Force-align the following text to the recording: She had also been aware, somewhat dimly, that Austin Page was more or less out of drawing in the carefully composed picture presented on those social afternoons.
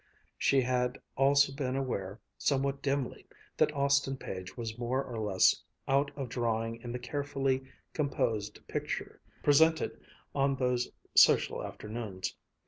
She 0.39 0.61
had 0.63 0.97
also 1.15 1.53
been 1.53 1.75
aware, 1.75 2.19
somewhat 2.35 2.81
dimly, 2.81 3.27
that 3.57 3.71
Austin 3.75 4.17
Page 4.17 4.57
was 4.57 4.79
more 4.79 5.03
or 5.03 5.19
less 5.19 5.55
out 5.87 6.09
of 6.17 6.27
drawing 6.27 6.81
in 6.81 6.91
the 6.91 6.97
carefully 6.97 7.61
composed 7.93 8.67
picture 8.67 9.21
presented 9.43 10.01
on 10.33 10.55
those 10.55 10.89
social 11.13 11.63
afternoons. 11.63 12.35